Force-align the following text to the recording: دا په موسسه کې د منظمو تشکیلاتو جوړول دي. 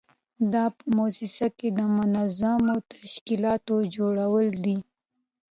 دا 0.53 0.65
په 0.77 0.85
موسسه 0.97 1.47
کې 1.57 1.67
د 1.77 1.81
منظمو 1.97 2.75
تشکیلاتو 2.93 3.75
جوړول 3.95 4.47
دي. 4.65 4.77